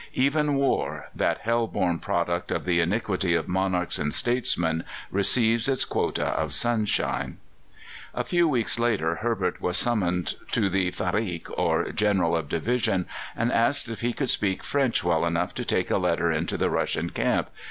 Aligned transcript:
Even 0.15 0.55
war, 0.55 1.09
that 1.13 1.41
hell 1.41 1.67
born 1.67 1.99
product 1.99 2.51
of 2.51 2.65
the 2.65 2.79
iniquity 2.79 3.35
of 3.35 3.47
monarchs 3.47 3.99
and 3.99 4.11
statesmen, 4.11 4.83
receives 5.11 5.69
its 5.69 5.85
quota 5.85 6.25
of 6.29 6.55
sunshine." 6.55 7.37
A 8.15 8.23
few 8.23 8.47
weeks 8.47 8.79
later 8.79 9.17
Herbert 9.17 9.61
was 9.61 9.77
summoned 9.77 10.37
to 10.53 10.71
the 10.71 10.89
Ferik, 10.89 11.51
or 11.55 11.91
General 11.91 12.35
of 12.35 12.49
Division, 12.49 13.05
and 13.35 13.51
asked 13.51 13.89
if 13.89 14.01
he 14.01 14.11
could 14.11 14.31
speak 14.31 14.63
French 14.63 15.03
well 15.03 15.23
enough 15.23 15.53
to 15.53 15.63
take 15.63 15.91
a 15.91 15.99
letter 15.99 16.31
into 16.31 16.57
the 16.57 16.71
Russian 16.71 17.11
camp. 17.11 17.51